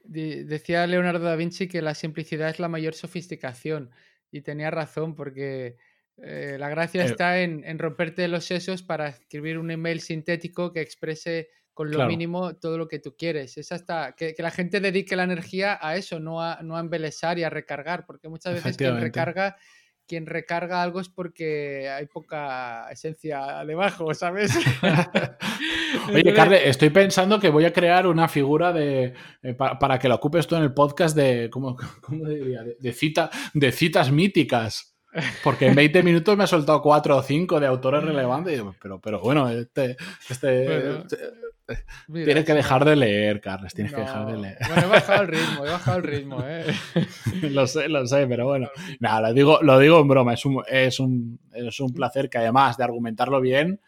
decía 0.05 0.87
Leonardo 0.87 1.25
da 1.25 1.37
Vinci 1.37 1.67
que 1.67 1.83
la 1.83 1.95
simplicidad 1.95 2.51
es 2.51 2.59
la 2.59 2.69
mayor 2.69 2.95
sofisticación 2.95 3.91
y 4.31 4.43
tenía 4.43 4.71
razón 4.71 5.15
porque 5.15 5.77
eh, 6.23 6.57
la 6.59 6.69
gracia 6.69 7.03
Eh, 7.03 7.07
está 7.07 7.41
en, 7.41 7.65
en 7.65 7.79
romperte 7.79 8.29
los 8.29 8.45
sesos 8.45 8.83
para 8.83 9.09
escribir 9.09 9.59
un 9.59 9.71
email 9.71 10.01
sintético 10.01 10.73
que 10.73 10.81
exprese 10.81 11.49
con 11.73 11.89
lo 11.91 11.95
Claro. 11.97 12.11
mínimo 12.11 12.55
todo 12.57 12.79
lo 12.79 12.87
que 12.87 13.01
tú 13.01 13.17
quieres. 13.19 13.57
Es 13.59 13.73
hasta 13.73 14.15
que, 14.17 14.33
que 14.35 14.43
la 14.45 14.53
gente 14.53 14.79
dedique 14.81 15.17
la 15.17 15.25
energía 15.25 15.77
a 15.81 15.97
eso, 15.97 16.21
no 16.21 16.41
a, 16.41 16.61
no 16.63 16.77
a 16.77 16.85
y 17.37 17.43
a 17.43 17.51
recargar, 17.51 18.07
porque 18.07 18.29
muchas 18.29 18.55
veces 18.55 18.77
quien 18.77 19.01
recarga, 19.01 19.57
quien 20.07 20.27
recarga 20.27 20.83
algo 20.83 21.01
es 21.01 21.09
porque 21.09 21.89
hay 21.89 22.07
poca 22.07 22.87
esencia 22.93 23.65
debajo, 23.67 24.15
¿sabes? 24.15 24.53
Oye, 26.13 26.33
Carles, 26.35 26.63
estoy 26.67 26.91
pensando 26.91 27.41
que 27.41 27.49
voy 27.51 27.65
a 27.65 27.73
crear 27.73 28.07
una 28.07 28.29
figura 28.29 28.73
de 28.73 29.15
eh, 29.43 29.55
pa- 29.55 29.79
para 29.79 29.99
que 29.99 30.09
la 30.09 30.17
ocupes 30.17 30.47
tú 30.47 30.57
en 30.57 30.63
el 30.63 30.75
podcast 30.75 31.17
de 31.17 31.49
¿cómo, 31.51 31.77
cómo 32.03 32.29
diría? 32.29 32.63
De, 32.63 32.77
de 32.79 32.93
cita, 32.93 33.31
de 33.53 33.73
citas 33.73 34.13
míticas. 34.13 34.94
Porque 35.43 35.67
en 35.69 35.75
20 35.75 36.03
minutos 36.03 36.37
me 36.37 36.45
ha 36.45 36.47
soltado 36.47 36.83
4 36.83 37.17
o 37.17 37.23
5 37.23 37.61
de 37.61 37.67
autores 37.67 38.03
relevantes. 38.03 38.53
y 38.53 38.57
digo, 38.57 38.75
pero, 38.81 39.01
pero 39.01 39.21
bueno, 39.21 39.49
este, 39.49 39.97
este 40.29 40.65
Bueno, 40.65 40.99
este- 40.99 41.45
Mira, 42.09 42.25
tienes 42.27 42.45
que 42.45 42.53
dejar 42.53 42.85
de 42.85 42.95
leer, 42.95 43.41
Carles. 43.41 43.73
Tienes 43.73 43.95
que 43.95 44.01
dejar 44.03 44.27
de 44.27 44.37
leer. 44.37 44.59
Bueno, 44.69 44.83
he 44.83 44.91
bajado 44.91 45.23
el 45.23 45.29
ritmo, 45.29 45.67
he 45.67 45.71
bajado 45.71 45.97
el 45.97 46.03
ritmo, 46.03 46.45
¿eh? 46.47 46.65
lo 47.43 47.67
sé, 47.67 47.89
lo 47.89 48.07
sé, 48.07 48.27
pero 48.27 48.45
bueno. 48.47 48.69
Nada, 49.01 49.29
lo 49.29 49.35
digo, 49.35 49.61
lo 49.63 49.79
digo 49.79 49.99
en 50.01 50.09
broma. 50.09 50.35
Es 50.35 50.45
un, 50.45 50.63
es, 50.69 51.01
un, 51.01 51.41
es 51.55 51.81
un 51.81 51.95
placer 51.95 52.29
que 52.29 52.37
además 52.37 52.77
de 52.77 52.85
argumentarlo 52.85 53.41
bien, 53.41 53.81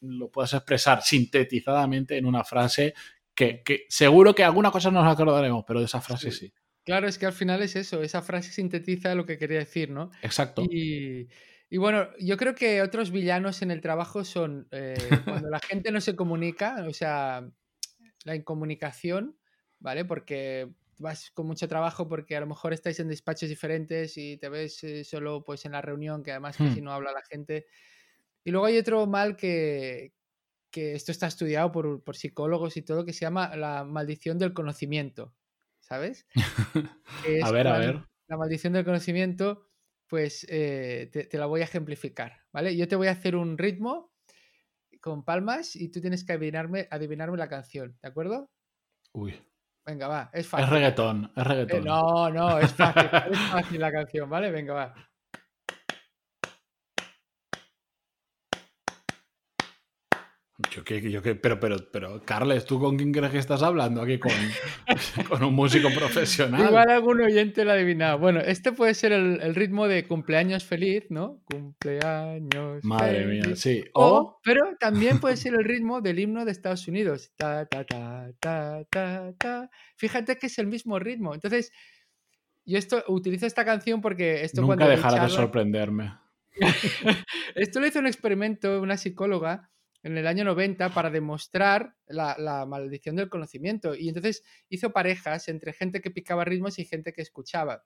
lo 0.00 0.28
puedas 0.28 0.52
expresar 0.52 1.00
sintetizadamente 1.02 2.18
en 2.18 2.26
una 2.26 2.44
frase 2.44 2.92
que, 3.34 3.62
que 3.62 3.86
seguro 3.88 4.34
que 4.34 4.44
alguna 4.44 4.70
cosa 4.70 4.90
nos 4.90 5.06
acordaremos, 5.10 5.64
pero 5.66 5.78
de 5.80 5.86
esa 5.86 6.02
frase 6.02 6.30
sí. 6.30 6.46
Sí. 6.48 6.52
Claro, 6.86 7.08
es 7.08 7.18
que 7.18 7.26
al 7.26 7.32
final 7.32 7.62
es 7.62 7.74
eso, 7.74 8.02
esa 8.02 8.22
frase 8.22 8.52
sintetiza 8.52 9.14
lo 9.16 9.26
que 9.26 9.38
quería 9.38 9.58
decir, 9.58 9.90
¿no? 9.90 10.12
Exacto. 10.22 10.70
Y, 10.70 11.28
y 11.68 11.78
bueno, 11.78 12.08
yo 12.20 12.36
creo 12.36 12.54
que 12.54 12.80
otros 12.80 13.10
villanos 13.10 13.60
en 13.62 13.72
el 13.72 13.80
trabajo 13.80 14.24
son 14.24 14.68
eh, 14.70 15.20
cuando 15.26 15.50
la 15.50 15.58
gente 15.58 15.90
no 15.90 16.00
se 16.00 16.14
comunica, 16.14 16.86
o 16.88 16.92
sea, 16.92 17.50
la 18.24 18.36
incomunicación, 18.36 19.36
¿vale? 19.80 20.04
Porque 20.04 20.70
vas 20.98 21.30
con 21.32 21.46
mucho 21.48 21.68
trabajo 21.68 22.08
porque 22.08 22.36
a 22.36 22.40
lo 22.40 22.46
mejor 22.46 22.72
estáis 22.72 23.00
en 23.00 23.08
despachos 23.08 23.48
diferentes 23.48 24.16
y 24.16 24.38
te 24.38 24.48
ves 24.48 24.84
eh, 24.84 25.04
solo 25.04 25.44
pues 25.44 25.64
en 25.66 25.72
la 25.72 25.82
reunión, 25.82 26.22
que 26.22 26.30
además 26.32 26.60
casi 26.60 26.80
Hmm. 26.80 26.84
no 26.84 26.92
habla 26.92 27.12
la 27.12 27.22
gente. 27.22 27.66
Y 28.44 28.50
luego 28.52 28.66
hay 28.66 28.78
otro 28.78 29.06
mal 29.06 29.36
que, 29.36 30.14
que 30.70 30.94
esto 30.94 31.12
está 31.12 31.26
estudiado 31.26 31.72
por, 31.72 32.04
por 32.04 32.16
psicólogos 32.16 32.76
y 32.76 32.82
todo, 32.82 33.04
que 33.04 33.12
se 33.12 33.20
llama 33.22 33.56
la 33.56 33.84
maldición 33.84 34.38
del 34.38 34.54
conocimiento, 34.54 35.34
¿sabes? 35.86 36.26
A 37.14 37.26
es 37.28 37.52
ver, 37.52 37.68
a 37.68 37.78
ver. 37.78 38.04
La 38.28 38.36
maldición 38.36 38.72
del 38.72 38.84
conocimiento, 38.84 39.68
pues 40.08 40.44
eh, 40.50 41.08
te, 41.12 41.24
te 41.24 41.38
la 41.38 41.46
voy 41.46 41.60
a 41.60 41.64
ejemplificar, 41.64 42.40
¿vale? 42.52 42.76
Yo 42.76 42.88
te 42.88 42.96
voy 42.96 43.06
a 43.08 43.12
hacer 43.12 43.36
un 43.36 43.56
ritmo 43.56 44.12
con 45.00 45.24
palmas 45.24 45.76
y 45.76 45.90
tú 45.90 46.00
tienes 46.00 46.24
que 46.24 46.32
adivinarme, 46.34 46.88
adivinarme 46.90 47.36
la 47.38 47.48
canción, 47.48 47.98
¿de 48.02 48.08
acuerdo? 48.08 48.50
Uy. 49.12 49.34
Venga, 49.84 50.08
va, 50.08 50.30
es 50.32 50.48
Es 50.56 50.66
fácil. 50.66 50.70
reggaetón, 50.70 51.32
es 51.36 51.44
Eh, 51.44 51.44
reggaetón. 51.44 51.84
no, 51.84 52.30
no, 52.30 52.58
es 52.58 52.72
fácil, 52.74 53.08
es 53.32 53.38
fácil 53.50 53.80
la 53.80 53.92
canción, 53.92 54.28
¿vale? 54.28 54.50
Venga, 54.50 54.74
va. 54.74 54.94
Yo 60.70 60.84
qué, 60.84 61.10
yo 61.10 61.20
qué, 61.20 61.34
pero, 61.34 61.60
pero, 61.60 61.76
pero, 61.92 62.22
Carles, 62.24 62.64
¿tú 62.64 62.80
con 62.80 62.96
quién 62.96 63.12
crees 63.12 63.30
que 63.30 63.38
estás 63.38 63.62
hablando 63.62 64.00
aquí? 64.00 64.18
Con, 64.18 64.32
con 65.28 65.44
un 65.44 65.54
músico 65.54 65.90
profesional. 65.94 66.68
Igual 66.68 66.90
algún 66.90 67.20
oyente 67.20 67.62
lo 67.62 67.72
ha 67.72 67.74
adivinado. 67.74 68.18
Bueno, 68.18 68.40
este 68.40 68.72
puede 68.72 68.94
ser 68.94 69.12
el, 69.12 69.38
el 69.42 69.54
ritmo 69.54 69.86
de 69.86 70.06
cumpleaños 70.06 70.64
feliz, 70.64 71.04
¿no? 71.10 71.42
Cumpleaños 71.44 72.82
Madre 72.84 73.26
mía, 73.26 73.54
sí. 73.54 73.84
O, 73.92 74.06
O, 74.06 74.40
pero 74.42 74.62
también 74.80 75.20
puede 75.20 75.36
ser 75.36 75.52
el 75.52 75.64
ritmo 75.64 76.00
del 76.00 76.18
himno 76.18 76.46
de 76.46 76.52
Estados 76.52 76.88
Unidos. 76.88 77.32
Ta, 77.36 77.66
ta, 77.66 77.84
ta, 77.84 78.30
ta, 78.40 78.82
ta, 78.88 79.34
ta. 79.36 79.70
Fíjate 79.96 80.38
que 80.38 80.46
es 80.46 80.58
el 80.58 80.68
mismo 80.68 80.98
ritmo. 80.98 81.34
Entonces, 81.34 81.70
yo 82.64 82.78
esto 82.78 83.04
utilizo 83.08 83.44
esta 83.44 83.66
canción 83.66 84.00
porque 84.00 84.42
esto 84.42 84.62
nunca 84.62 84.76
cuando 84.76 84.86
doy 84.86 84.96
dejarás 84.96 85.30
de 85.30 85.36
sorprenderme. 85.36 86.14
Esto 87.54 87.80
lo 87.80 87.86
hizo 87.86 87.98
un 87.98 88.06
experimento, 88.06 88.80
una 88.80 88.96
psicóloga, 88.96 89.70
en 90.06 90.16
el 90.16 90.28
año 90.28 90.44
90 90.44 90.90
para 90.90 91.10
demostrar 91.10 91.96
la, 92.06 92.36
la 92.38 92.64
maldición 92.64 93.16
del 93.16 93.28
conocimiento. 93.28 93.96
Y 93.96 94.08
entonces 94.08 94.44
hizo 94.68 94.92
parejas 94.92 95.48
entre 95.48 95.72
gente 95.72 96.00
que 96.00 96.12
picaba 96.12 96.44
ritmos 96.44 96.78
y 96.78 96.84
gente 96.84 97.12
que 97.12 97.22
escuchaba. 97.22 97.84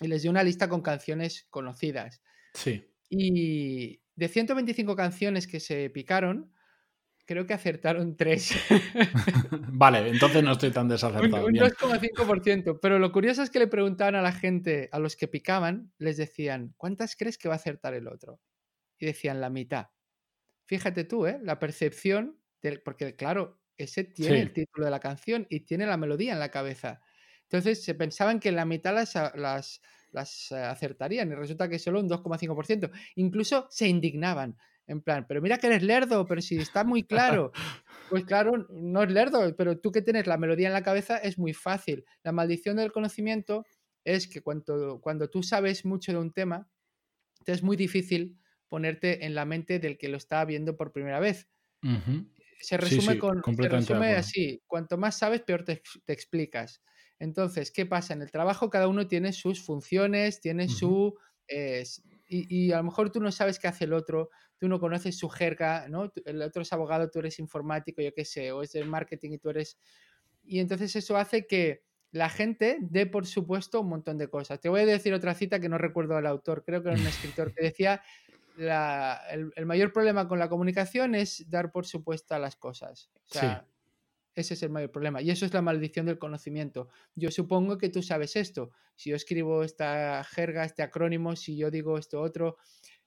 Y 0.00 0.08
les 0.08 0.22
dio 0.22 0.30
una 0.30 0.42
lista 0.42 0.70
con 0.70 0.80
canciones 0.80 1.46
conocidas. 1.50 2.22
Sí. 2.54 2.86
Y 3.10 4.00
de 4.16 4.28
125 4.28 4.96
canciones 4.96 5.46
que 5.46 5.60
se 5.60 5.90
picaron, 5.90 6.50
creo 7.26 7.46
que 7.46 7.52
acertaron 7.52 8.16
3. 8.16 8.54
Vale, 9.74 10.08
entonces 10.08 10.42
no 10.42 10.52
estoy 10.52 10.70
tan 10.70 10.84
un 10.84 10.88
desacertado. 10.88 11.44
un 11.44 11.52
bien. 11.52 11.64
2,5%. 11.64 12.78
Pero 12.80 12.98
lo 12.98 13.12
curioso 13.12 13.42
es 13.42 13.50
que 13.50 13.58
le 13.58 13.66
preguntaban 13.66 14.14
a 14.14 14.22
la 14.22 14.32
gente, 14.32 14.88
a 14.90 14.98
los 14.98 15.16
que 15.16 15.28
picaban, 15.28 15.92
les 15.98 16.16
decían, 16.16 16.72
¿cuántas 16.78 17.14
crees 17.14 17.36
que 17.36 17.48
va 17.48 17.56
a 17.56 17.56
acertar 17.56 17.92
el 17.92 18.08
otro? 18.08 18.40
Y 18.98 19.04
decían 19.04 19.42
la 19.42 19.50
mitad. 19.50 19.88
Fíjate 20.66 21.04
tú, 21.04 21.26
¿eh? 21.26 21.38
La 21.42 21.58
percepción 21.58 22.42
porque 22.84 23.16
claro, 23.16 23.60
ese 23.76 24.04
tiene 24.04 24.40
el 24.40 24.52
título 24.52 24.84
de 24.84 24.90
la 24.90 25.00
canción 25.00 25.46
y 25.50 25.60
tiene 25.60 25.86
la 25.86 25.96
melodía 25.96 26.32
en 26.32 26.38
la 26.38 26.50
cabeza. 26.50 27.00
Entonces 27.42 27.84
se 27.84 27.94
pensaban 27.94 28.40
que 28.40 28.50
en 28.50 28.56
la 28.56 28.64
mitad 28.64 28.94
las, 28.94 29.14
las, 29.34 29.80
las 30.10 30.52
eh, 30.52 30.56
acertarían 30.56 31.30
y 31.30 31.34
resulta 31.34 31.68
que 31.68 31.78
solo 31.78 32.00
un 32.00 32.08
2,5%. 32.08 32.90
Incluso 33.16 33.66
se 33.70 33.88
indignaban. 33.88 34.56
En 34.86 35.00
plan, 35.00 35.26
pero 35.28 35.40
mira 35.40 35.58
que 35.58 35.68
eres 35.68 35.82
lerdo, 35.82 36.26
pero 36.26 36.40
si 36.40 36.56
está 36.56 36.84
muy 36.84 37.04
claro. 37.04 37.52
Pues 38.10 38.24
claro, 38.24 38.66
no 38.68 39.02
es 39.02 39.10
lerdo, 39.10 39.54
pero 39.56 39.78
tú 39.78 39.90
que 39.90 40.02
tienes 40.02 40.26
la 40.26 40.36
melodía 40.36 40.66
en 40.66 40.74
la 40.74 40.82
cabeza 40.82 41.16
es 41.16 41.38
muy 41.38 41.54
fácil. 41.54 42.04
La 42.22 42.32
maldición 42.32 42.76
del 42.76 42.92
conocimiento 42.92 43.64
es 44.04 44.28
que 44.28 44.42
cuando, 44.42 45.00
cuando 45.00 45.30
tú 45.30 45.42
sabes 45.42 45.84
mucho 45.84 46.12
de 46.12 46.18
un 46.18 46.32
tema, 46.32 46.68
es 47.46 47.62
muy 47.62 47.76
difícil 47.76 48.38
ponerte 48.72 49.26
en 49.26 49.34
la 49.34 49.44
mente 49.44 49.78
del 49.78 49.98
que 49.98 50.08
lo 50.08 50.16
está 50.16 50.42
viendo 50.46 50.78
por 50.78 50.92
primera 50.92 51.20
vez. 51.20 51.46
Se 52.58 52.78
resume, 52.78 53.18
con, 53.18 53.42
se 53.44 53.68
resume 53.68 54.14
así, 54.14 54.62
cuanto 54.66 54.96
más 54.96 55.18
sabes, 55.18 55.42
peor 55.42 55.62
te, 55.62 55.82
explicas. 56.06 56.82
Entonces, 57.18 57.70
¿qué 57.70 57.84
pasa? 57.84 58.14
En 58.14 58.22
el 58.22 58.30
trabajo 58.30 58.70
cada 58.70 58.88
uno 58.88 59.06
tiene 59.06 59.34
sus 59.34 59.62
funciones, 59.62 60.40
tiene 60.40 60.70
su... 60.70 61.14
Eh, 61.48 61.84
y, 62.26 62.46
y, 62.48 62.72
a 62.72 62.78
lo 62.78 62.84
mejor 62.84 63.12
tú 63.12 63.20
no 63.20 63.30
sabes 63.30 63.58
qué 63.58 63.68
hace 63.68 63.84
el 63.84 63.92
otro, 63.92 64.30
tú 64.56 64.68
no 64.68 64.80
conoces 64.80 65.18
su 65.18 65.28
jerga, 65.28 65.86
¿no? 65.90 66.10
El 66.24 66.40
otro 66.40 66.62
es 66.62 66.72
abogado, 66.72 67.10
tú 67.10 67.18
eres 67.18 67.38
informático, 67.40 68.00
yo 68.00 68.14
qué 68.14 68.24
sé, 68.24 68.52
o 68.52 68.62
es 68.62 68.72
del 68.72 68.86
marketing 68.86 69.32
y 69.32 69.38
tú 69.38 69.50
eres... 69.50 69.76
Y 70.44 70.60
entonces 70.60 70.96
eso 70.96 71.18
hace 71.18 71.46
que 71.46 71.82
la 72.10 72.30
gente 72.30 72.78
dé 72.80 73.04
por 73.04 73.26
supuesto 73.26 73.82
un 73.82 73.90
montón 73.90 74.16
de 74.16 74.28
cosas. 74.28 74.60
Te 74.60 74.70
voy 74.70 74.80
a 74.80 74.86
decir 74.86 75.12
otra 75.12 75.34
cita 75.34 75.60
que 75.60 75.68
no 75.68 75.76
recuerdo 75.76 76.16
al 76.16 76.26
autor, 76.26 76.64
creo 76.64 76.82
que 76.82 76.88
era 76.88 76.98
un 76.98 77.06
escritor 77.36 77.52
que 77.52 77.64
decía, 77.64 78.02
el, 78.58 79.66
mayor 79.66 79.92
problema 79.92 80.28
con 80.28 80.38
la 80.38 80.48
comunicación 80.48 81.14
es 81.14 81.48
dar 81.48 81.72
por 81.72 81.86
supuesto 81.86 82.38
las 82.38 82.56
cosas. 82.56 83.10
O 83.30 83.38
sea, 83.38 83.66
ese 84.34 84.54
es 84.54 84.62
el 84.62 84.70
mayor 84.70 84.90
problema. 84.90 85.20
Y 85.20 85.30
eso 85.30 85.44
es 85.44 85.52
la 85.52 85.62
maldición 85.62 86.06
del 86.06 86.18
conocimiento. 86.18 86.88
Yo 87.14 87.30
supongo 87.30 87.78
que 87.78 87.90
tú 87.90 88.02
sabes 88.02 88.36
esto. 88.36 88.70
Si 88.96 89.10
yo 89.10 89.16
escribo 89.16 89.62
esta 89.62 90.24
jerga, 90.24 90.64
este 90.64 90.82
acrónimo, 90.82 91.36
si 91.36 91.56
yo 91.56 91.70
digo 91.70 91.98
esto 91.98 92.20
otro, 92.20 92.56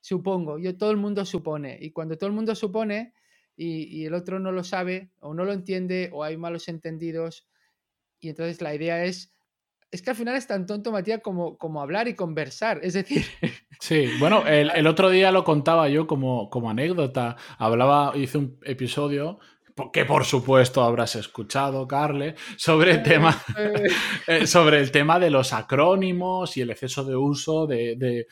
supongo, 0.01 0.59
yo 0.59 0.77
todo 0.77 0.91
el 0.91 0.97
mundo 0.97 1.25
supone. 1.25 1.77
Y 1.81 1.91
cuando 1.91 2.17
todo 2.17 2.27
el 2.27 2.35
mundo 2.35 2.53
supone 2.53 3.13
y, 3.55 4.05
el 4.05 4.13
otro 4.13 4.39
no 4.39 4.51
lo 4.51 4.63
sabe 4.63 5.11
o 5.19 5.33
no 5.33 5.45
lo 5.45 5.53
entiende 5.53 6.09
o 6.13 6.23
hay 6.23 6.37
malos 6.37 6.67
entendidos, 6.67 7.47
y 8.19 8.29
entonces 8.29 8.61
la 8.61 8.75
idea 8.75 9.05
es, 9.05 9.33
es 9.91 10.01
que 10.01 10.09
al 10.09 10.15
final 10.15 10.35
es 10.35 10.47
tan 10.47 10.65
tonto, 10.65 10.91
Matías, 10.91 11.21
como, 11.21 11.57
como 11.57 11.81
hablar 11.81 12.07
y 12.07 12.15
conversar. 12.15 12.79
Es 12.83 12.93
decir... 12.93 13.25
Sí, 13.81 14.09
bueno, 14.19 14.47
el, 14.47 14.71
el 14.73 14.87
otro 14.87 15.09
día 15.09 15.33
lo 15.33 15.43
contaba 15.43 15.89
yo 15.89 16.07
como, 16.07 16.49
como 16.49 16.69
anécdota. 16.69 17.35
Hablaba, 17.57 18.13
hice 18.15 18.37
un 18.37 18.57
episodio 18.63 19.37
que 19.91 20.05
por 20.05 20.23
supuesto 20.23 20.83
habrás 20.83 21.15
escuchado, 21.15 21.85
Carle, 21.85 22.35
sobre 22.55 22.91
el 22.91 23.03
tema, 23.03 23.43
eh, 24.27 24.47
sobre 24.47 24.79
el 24.79 24.89
tema 24.89 25.19
de 25.19 25.29
los 25.29 25.51
acrónimos 25.51 26.55
y 26.55 26.61
el 26.61 26.69
exceso 26.69 27.03
de 27.03 27.15
uso 27.15 27.67
de, 27.67 28.25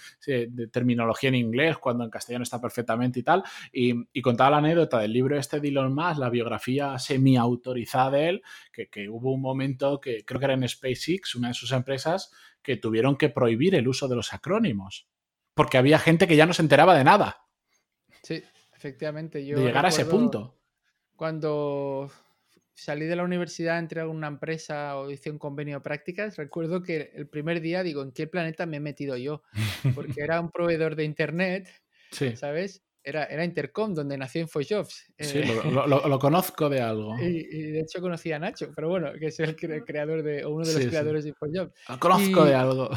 terminología 0.72 1.30
en 1.30 1.36
inglés 1.36 1.78
cuando 1.78 2.06
en 2.06 2.10
castellano 2.10 2.44
está 2.44 2.62
perfectamente 2.62 3.20
y 3.20 3.24
tal. 3.24 3.44
Y, 3.74 4.22
contaba 4.22 4.52
la 4.52 4.58
anécdota 4.58 5.00
del 5.00 5.12
libro 5.12 5.38
este 5.38 5.60
de 5.60 5.68
Elon 5.68 5.94
Musk, 5.94 6.18
la 6.18 6.30
biografía 6.30 6.98
semi-autorizada 6.98 8.12
de 8.12 8.30
él, 8.30 8.42
que, 8.72 8.88
que 8.88 9.10
hubo 9.10 9.34
un 9.34 9.42
momento 9.42 10.00
que 10.00 10.24
creo 10.24 10.40
que 10.40 10.46
era 10.46 10.54
en 10.54 10.68
SpaceX, 10.68 11.36
una 11.36 11.50
de 11.50 11.54
sus 11.54 11.74
empresas, 11.74 12.32
que 12.62 12.78
tuvieron 12.78 13.18
que 13.18 13.28
prohibir 13.28 13.76
el 13.76 13.90
uso 13.90 14.08
de 14.08 14.16
los 14.16 14.34
acrónimos. 14.34 15.10
Porque 15.54 15.78
había 15.78 16.00
gente 16.00 16.26
que 16.26 16.38
ya 16.38 16.46
no 16.46 16.54
se 16.54 16.62
enteraba 16.62 16.98
de 16.98 17.04
nada. 17.04 17.46
Sí, 18.24 18.42
efectivamente. 18.74 19.46
Yo 19.46 19.60
de 19.60 19.66
llegar 19.66 19.86
a 19.86 19.90
ese 19.90 20.06
punto 20.06 20.63
cuando 21.24 22.12
salí 22.74 23.06
de 23.06 23.16
la 23.16 23.24
universidad, 23.24 23.80
entré 23.80 24.02
a 24.02 24.08
una 24.10 24.28
empresa 24.28 24.98
o 24.98 25.10
hice 25.10 25.32
un 25.32 25.38
convenio 25.40 25.78
de 25.78 25.82
prácticas, 25.82 26.36
recuerdo 26.36 26.84
que 26.84 27.14
el 27.16 27.30
primer 27.30 27.62
día 27.62 27.82
digo, 27.82 28.02
¿en 28.02 28.12
qué 28.12 28.28
planeta 28.28 28.66
me 28.66 28.76
he 28.76 28.82
metido 28.82 29.16
yo? 29.16 29.42
Porque 29.96 30.20
era 30.22 30.42
un 30.42 30.52
proveedor 30.52 30.98
de 30.98 31.06
internet, 31.06 31.70
¿sabes? 32.36 32.84
Era, 33.06 33.24
era 33.24 33.46
Intercom, 33.46 33.94
donde 33.94 34.18
nació 34.18 34.42
InfoJobs. 34.42 35.14
Sí, 35.18 35.40
eh, 35.40 35.62
lo, 35.72 36.20
conozco 36.20 36.70
de 36.70 36.82
algo. 36.82 37.16
Y, 37.22 37.72
de 37.72 37.80
hecho 37.80 38.02
conocí 38.02 38.34
a 38.34 38.40
Nacho, 38.40 38.74
pero 38.76 38.90
bueno, 38.90 39.14
que 39.18 39.28
es 39.28 39.40
el 39.40 39.56
creador 39.56 40.24
de, 40.24 40.44
o 40.44 40.50
uno 40.50 40.66
de 40.66 40.74
los 40.74 40.86
creadores 40.88 41.24
de 41.24 41.30
InfoJobs. 41.30 41.74
Lo 41.88 42.00
conozco 42.00 42.44
de 42.44 42.54
algo. 42.54 42.90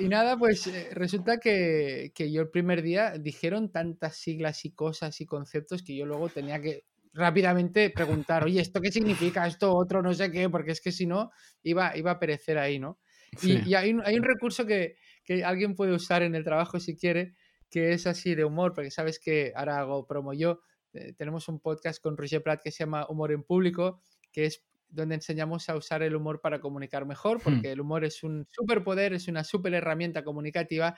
Y, 0.00 0.08
nada, 0.08 0.36
pues 0.36 0.66
eh, 0.66 0.88
resulta 0.94 1.38
que, 1.38 2.10
que 2.12 2.32
yo 2.32 2.42
el 2.42 2.50
primer 2.50 2.82
día 2.82 3.12
dijeron 3.18 3.70
tantas 3.70 4.16
siglas 4.16 4.64
y 4.64 4.72
cosas 4.72 5.20
y 5.20 5.26
conceptos 5.26 5.84
que 5.84 5.94
yo 5.94 6.06
luego 6.06 6.28
tenía 6.28 6.60
que 6.60 6.89
rápidamente 7.12 7.90
preguntar, 7.90 8.44
oye, 8.44 8.60
¿esto 8.60 8.80
qué 8.80 8.92
significa? 8.92 9.46
Esto 9.46 9.74
otro 9.74 10.02
no 10.02 10.14
sé 10.14 10.30
qué, 10.30 10.48
porque 10.48 10.72
es 10.72 10.80
que 10.80 10.92
si 10.92 11.06
no, 11.06 11.30
iba, 11.62 11.96
iba 11.96 12.12
a 12.12 12.18
perecer 12.18 12.58
ahí, 12.58 12.78
¿no? 12.78 12.98
Y, 13.42 13.74
hay, 13.74 13.92
un, 13.92 14.02
hay, 14.04 14.16
un, 14.16 14.24
recurso 14.24 14.66
que, 14.66 14.96
que, 15.24 15.44
alguien 15.44 15.76
puede 15.76 15.92
usar 15.92 16.22
en 16.22 16.34
el 16.34 16.42
trabajo 16.42 16.80
si 16.80 16.96
quiere, 16.96 17.34
que 17.70 17.92
es 17.92 18.06
así 18.06 18.34
de 18.34 18.44
humor, 18.44 18.74
porque 18.74 18.90
sabes 18.90 19.20
que 19.20 19.52
ahora 19.54 19.78
hago 19.78 20.06
promo 20.06 20.34
yo. 20.34 20.60
Eh, 20.92 21.12
tenemos 21.16 21.48
un 21.48 21.60
podcast 21.60 22.02
con 22.02 22.16
Roger 22.16 22.42
Pratt 22.42 22.60
que 22.62 22.72
se 22.72 22.84
llama 22.84 23.06
Humor 23.08 23.30
en 23.30 23.44
Público, 23.44 24.02
que 24.32 24.46
es 24.46 24.64
donde 24.88 25.14
enseñamos 25.14 25.68
a 25.68 25.76
usar 25.76 26.02
el 26.02 26.16
humor 26.16 26.40
para 26.40 26.60
comunicar 26.60 27.06
mejor, 27.06 27.38
hmm. 27.38 27.42
porque 27.42 27.72
el 27.72 27.80
humor 27.80 28.04
es 28.04 28.24
un 28.24 28.48
superpoder, 28.50 29.12
es 29.12 29.28
una 29.28 29.44
super 29.44 29.72
herramienta 29.74 30.24
comunicativa, 30.24 30.96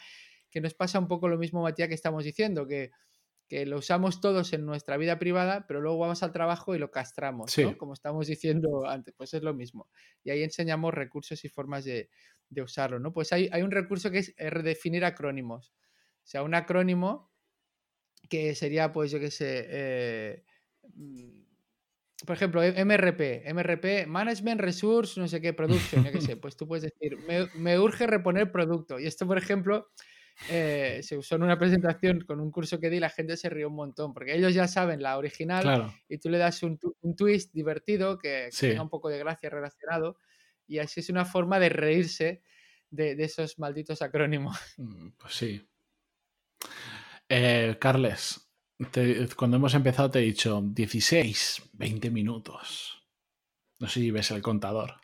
que 0.51 0.61
nos 0.61 0.75
pasa 0.75 0.99
un 0.99 1.09
poco 1.09 1.29
lo 1.29 1.39
mismo, 1.39 1.63
Matías, 1.63 1.89
que 1.89 1.95
estamos 1.95 2.25
diciendo, 2.25 2.67
que 2.67 2.91
que 3.49 3.67
lo 3.67 3.79
usamos 3.79 4.21
todos 4.21 4.53
en 4.53 4.65
nuestra 4.65 4.97
vida 4.97 5.19
privada, 5.19 5.67
pero 5.67 5.81
luego 5.81 5.99
vamos 5.99 6.23
al 6.23 6.33
trabajo 6.33 6.75
y 6.75 6.79
lo 6.79 6.91
castramos, 6.91 7.57
¿no? 7.59 7.77
Como 7.77 7.93
estamos 7.93 8.27
diciendo 8.27 8.87
antes, 8.87 9.15
pues 9.17 9.35
es 9.35 9.43
lo 9.43 9.55
mismo. 9.55 9.89
Y 10.25 10.31
ahí 10.31 10.43
enseñamos 10.43 10.95
recursos 10.95 11.45
y 11.45 11.49
formas 11.49 11.85
de, 11.85 12.09
usarlo, 12.63 12.99
¿no? 12.99 13.13
Pues 13.13 13.33
hay, 13.33 13.49
un 13.63 13.71
recurso 13.71 14.11
que 14.11 14.19
es 14.19 14.35
redefinir 14.39 15.05
acrónimos. 15.05 15.75
O 16.25 16.27
sea, 16.27 16.43
un 16.43 16.55
acrónimo 16.55 17.31
que 18.29 18.55
sería, 18.55 18.93
pues 18.93 19.11
yo 19.11 19.19
qué 19.21 19.31
sé, 19.31 19.67
eh, 19.69 20.45
mm, 20.95 21.43
por 22.27 22.37
ejemplo, 22.37 22.63
MRP, 22.63 23.43
MRP, 23.53 24.07
Management 24.07 24.61
Resource, 24.61 25.19
no 25.21 25.29
sé 25.29 25.41
qué, 25.41 25.53
Production, 25.53 26.05
yo 26.05 26.13
qué 26.13 26.21
sé, 26.21 26.37
pues 26.41 26.57
tú 26.57 26.67
puedes 26.69 26.85
decir, 26.85 27.19
me, 27.27 27.49
me 27.57 27.79
urge 27.79 28.07
reponer 28.07 28.53
producto. 28.53 28.99
Y 29.01 29.07
esto, 29.07 29.27
por 29.27 29.39
ejemplo, 29.39 29.89
eh, 30.49 31.01
se 31.03 31.17
usó 31.17 31.37
en 31.37 31.43
una 31.45 31.59
presentación 31.59 32.21
con 32.23 32.41
un 32.41 32.51
curso 32.51 32.79
que 32.79 32.91
di, 32.91 33.01
la 33.01 33.11
gente 33.11 33.37
se 33.37 33.49
rió 33.49 33.69
un 33.69 33.77
montón, 33.77 34.13
porque 34.13 34.35
ellos 34.35 34.55
ya 34.55 34.67
saben 34.69 35.03
la 35.03 35.19
original 35.19 35.93
y 36.09 36.19
tú 36.19 36.29
le 36.29 36.39
das 36.39 36.63
un, 36.63 36.79
twist 37.17 37.53
divertido 37.53 38.19
que, 38.19 38.51
tenga 38.59 38.83
un 38.83 38.91
poco 38.91 39.09
de 39.09 39.19
gracia 39.19 39.51
relacionado 39.51 40.17
y 40.67 40.79
así 40.79 41.01
es 41.01 41.11
una 41.11 41.25
forma 41.25 41.59
de 41.59 41.69
reírse 41.69 42.43
de, 42.91 43.13
esos 43.23 43.59
malditos 43.59 44.03
acrónimos. 44.03 44.59
Mm, 44.79 45.11
pues 45.19 45.35
sí. 45.35 45.69
Eh, 47.29 47.77
Carles, 47.81 48.51
cuando 49.37 49.57
hemos 49.57 49.75
empezado 49.75 50.11
te 50.11 50.19
he 50.19 50.23
dicho 50.23 50.63
16, 50.63 51.71
20 51.73 52.11
minutos. 52.11 53.03
No 53.79 53.89
sé 53.89 54.01
si 54.01 54.11
ves 54.11 54.31
el 54.31 54.43
contador. 54.43 54.95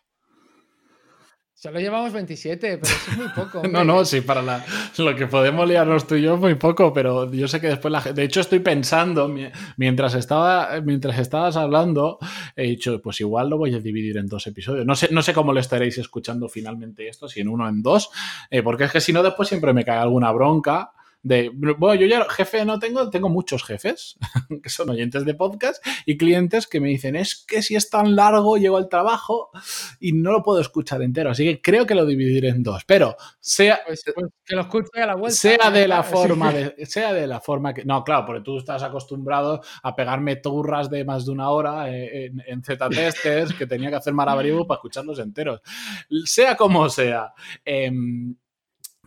Solo 1.60 1.80
llevamos 1.80 2.12
27, 2.12 2.78
pero 2.78 2.94
eso 2.94 3.10
es 3.10 3.16
muy 3.16 3.28
poco. 3.30 3.62
no, 3.68 3.82
no, 3.82 4.04
sí, 4.04 4.20
para 4.20 4.64
lo 4.96 5.16
que 5.16 5.26
podemos 5.26 5.68
liarnos 5.68 6.06
tú 6.06 6.14
y 6.14 6.22
yo 6.22 6.34
es 6.34 6.40
muy 6.40 6.54
poco, 6.54 6.92
pero 6.92 7.32
yo 7.32 7.48
sé 7.48 7.60
que 7.60 7.66
después 7.66 7.90
la 7.90 8.00
gente... 8.00 8.20
De 8.20 8.26
hecho, 8.28 8.40
estoy 8.40 8.60
pensando, 8.60 9.28
mientras, 9.76 10.14
estaba, 10.14 10.80
mientras 10.82 11.18
estabas 11.18 11.56
hablando, 11.56 12.20
he 12.54 12.62
dicho, 12.62 13.02
pues 13.02 13.20
igual 13.22 13.50
lo 13.50 13.58
voy 13.58 13.74
a 13.74 13.80
dividir 13.80 14.18
en 14.18 14.28
dos 14.28 14.46
episodios. 14.46 14.86
No 14.86 14.94
sé, 14.94 15.08
no 15.10 15.20
sé 15.20 15.34
cómo 15.34 15.52
lo 15.52 15.58
estaréis 15.58 15.98
escuchando 15.98 16.48
finalmente 16.48 17.08
esto, 17.08 17.28
si 17.28 17.40
en 17.40 17.48
uno 17.48 17.64
o 17.64 17.68
en 17.68 17.82
dos, 17.82 18.08
eh, 18.50 18.62
porque 18.62 18.84
es 18.84 18.92
que 18.92 19.00
si 19.00 19.12
no, 19.12 19.24
después 19.24 19.48
siempre 19.48 19.72
me 19.72 19.84
cae 19.84 19.98
alguna 19.98 20.30
bronca 20.30 20.92
de, 21.22 21.50
bueno, 21.52 21.94
yo 22.00 22.06
ya 22.06 22.24
jefe 22.30 22.64
no 22.64 22.78
tengo, 22.78 23.10
tengo 23.10 23.28
muchos 23.28 23.64
jefes 23.64 24.16
que 24.62 24.68
son 24.68 24.90
oyentes 24.90 25.24
de 25.24 25.34
podcast 25.34 25.84
y 26.06 26.16
clientes 26.16 26.66
que 26.66 26.80
me 26.80 26.88
dicen, 26.88 27.16
es 27.16 27.44
que 27.46 27.62
si 27.62 27.74
es 27.76 27.90
tan 27.90 28.14
largo 28.14 28.56
llego 28.56 28.76
al 28.76 28.88
trabajo 28.88 29.50
y 30.00 30.12
no 30.12 30.32
lo 30.32 30.42
puedo 30.42 30.60
escuchar 30.60 31.02
entero, 31.02 31.30
así 31.30 31.44
que 31.44 31.60
creo 31.60 31.86
que 31.86 31.94
lo 31.94 32.06
dividiré 32.06 32.48
en 32.48 32.62
dos, 32.62 32.84
pero 32.84 33.16
sea 33.40 33.80
pues, 33.86 34.02
pues, 34.14 34.30
que 34.44 34.54
lo 34.54 34.62
escuche 34.62 35.02
a 35.02 35.06
la 35.06 35.14
vuelta. 35.16 35.36
Sea 35.36 35.70
de 35.70 35.88
la 35.88 36.02
forma 36.02 36.52
de, 36.52 36.74
sea 36.86 37.12
de 37.12 37.26
la 37.26 37.40
forma 37.40 37.74
que 37.74 37.84
no, 37.84 38.04
claro, 38.04 38.26
porque 38.26 38.42
tú 38.42 38.58
estás 38.58 38.82
acostumbrado 38.82 39.60
a 39.82 39.96
pegarme 39.96 40.36
turras 40.36 40.88
de 40.88 41.04
más 41.04 41.26
de 41.26 41.32
una 41.32 41.50
hora 41.50 41.90
eh, 41.90 42.26
en, 42.26 42.42
en 42.46 42.62
Z 42.62 42.88
testers 42.88 43.52
que 43.54 43.66
tenía 43.66 43.90
que 43.90 43.96
hacer 43.96 44.12
maravilloso 44.14 44.66
para 44.66 44.78
escucharlos 44.78 45.18
enteros. 45.18 45.60
Sea 46.24 46.56
como 46.56 46.88
sea. 46.88 47.32
Em, 47.64 48.36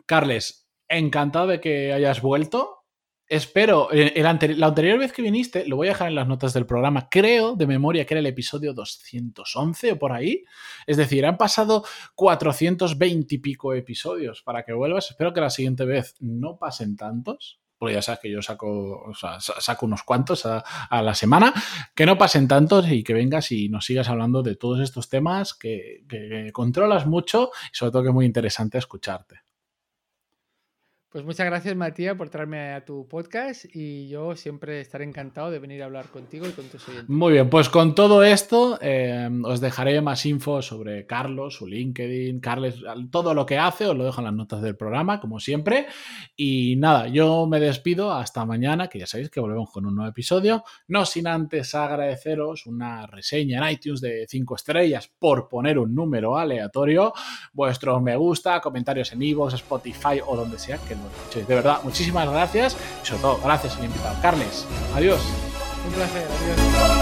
Carles, 0.05 0.60
encantado 0.97 1.47
de 1.47 1.59
que 1.61 1.93
hayas 1.93 2.21
vuelto. 2.21 2.81
Espero, 3.31 3.87
eh, 3.93 4.21
la 4.21 4.67
anterior 4.67 4.99
vez 4.99 5.13
que 5.13 5.21
viniste, 5.21 5.65
lo 5.65 5.77
voy 5.77 5.87
a 5.87 5.91
dejar 5.91 6.09
en 6.09 6.15
las 6.15 6.27
notas 6.27 6.53
del 6.53 6.65
programa, 6.65 7.07
creo 7.09 7.55
de 7.55 7.65
memoria 7.65 8.05
que 8.05 8.13
era 8.13 8.19
el 8.19 8.25
episodio 8.25 8.73
211 8.73 9.93
o 9.93 9.97
por 9.97 10.11
ahí. 10.11 10.43
Es 10.85 10.97
decir, 10.97 11.25
han 11.25 11.37
pasado 11.37 11.85
420 12.15 13.35
y 13.35 13.37
pico 13.37 13.73
episodios 13.73 14.41
para 14.41 14.63
que 14.63 14.73
vuelvas. 14.73 15.11
Espero 15.11 15.33
que 15.33 15.39
la 15.39 15.49
siguiente 15.49 15.85
vez 15.85 16.17
no 16.19 16.57
pasen 16.57 16.97
tantos. 16.97 17.61
porque 17.77 17.95
ya 17.95 18.01
sabes 18.01 18.19
que 18.19 18.29
yo 18.29 18.41
saco, 18.41 19.13
unos 19.81 20.03
cuantos 20.03 20.45
a, 20.45 20.63
la 21.01 21.15
semana, 21.15 21.53
que 21.95 22.05
no 22.05 22.17
pasen 22.17 22.49
tantos 22.49 22.91
y 22.91 23.01
que 23.01 23.13
vengas 23.13 23.53
y 23.53 23.69
nos 23.69 23.85
sigas 23.85 24.09
hablando 24.09 24.43
de 24.43 24.57
todos 24.57 24.81
estos 24.81 25.07
temas 25.07 25.53
que, 25.53 26.03
que 26.09 26.51
controlas 26.51 27.07
mucho 27.07 27.51
y 27.71 27.75
sobre 27.77 27.91
todo 27.93 28.03
que 28.03 28.09
es 28.09 28.13
muy 28.13 28.25
interesante 28.25 28.77
escucharte. 28.77 29.50
Pues 31.11 31.25
muchas 31.25 31.45
gracias, 31.45 31.75
Matías, 31.75 32.15
por 32.15 32.29
traerme 32.29 32.71
a 32.71 32.85
tu 32.85 33.05
podcast 33.05 33.65
y 33.75 34.07
yo 34.07 34.33
siempre 34.37 34.79
estaré 34.79 35.03
encantado 35.03 35.51
de 35.51 35.59
venir 35.59 35.83
a 35.83 35.85
hablar 35.87 36.05
contigo 36.05 36.47
y 36.47 36.51
con 36.51 36.63
tus 36.67 36.87
oyentes. 36.87 37.09
Muy 37.09 37.33
bien, 37.33 37.49
pues 37.49 37.67
con 37.67 37.93
todo 37.95 38.23
esto 38.23 38.79
eh, 38.81 39.29
os 39.43 39.59
dejaré 39.59 39.99
más 39.99 40.25
info 40.25 40.61
sobre 40.61 41.05
Carlos, 41.05 41.55
su 41.55 41.67
LinkedIn, 41.67 42.39
Carles, 42.39 42.75
todo 43.11 43.33
lo 43.33 43.45
que 43.45 43.57
hace, 43.57 43.87
os 43.87 43.97
lo 43.97 44.05
dejo 44.05 44.21
en 44.21 44.25
las 44.25 44.33
notas 44.33 44.61
del 44.61 44.77
programa, 44.77 45.19
como 45.19 45.41
siempre. 45.41 45.87
Y 46.37 46.77
nada, 46.77 47.09
yo 47.09 47.45
me 47.45 47.59
despido 47.59 48.13
hasta 48.13 48.45
mañana, 48.45 48.87
que 48.87 48.99
ya 48.99 49.05
sabéis 49.05 49.29
que 49.29 49.41
volvemos 49.41 49.69
con 49.69 49.85
un 49.85 49.93
nuevo 49.93 50.09
episodio. 50.09 50.63
No 50.87 51.05
sin 51.05 51.27
antes 51.27 51.75
agradeceros 51.75 52.67
una 52.67 53.05
reseña 53.05 53.67
en 53.67 53.73
iTunes 53.73 53.99
de 53.99 54.27
5 54.29 54.55
estrellas 54.55 55.11
por 55.19 55.49
poner 55.49 55.77
un 55.77 55.93
número 55.93 56.37
aleatorio, 56.37 57.11
vuestros 57.51 58.01
me 58.01 58.15
gusta, 58.15 58.61
comentarios 58.61 59.11
en 59.11 59.21
iVoox, 59.23 59.55
Spotify 59.55 60.21
o 60.25 60.37
donde 60.37 60.57
sea 60.57 60.77
que 60.77 61.00
de 61.33 61.55
verdad, 61.55 61.79
muchísimas 61.83 62.29
gracias 62.29 62.75
y 63.03 63.07
sobre 63.07 63.21
todo, 63.21 63.39
gracias 63.43 63.77
al 63.77 63.85
invitado. 63.85 64.15
Carles, 64.21 64.65
adiós. 64.95 65.21
Un 65.87 65.93
placer, 65.93 66.27
adiós. 66.43 67.00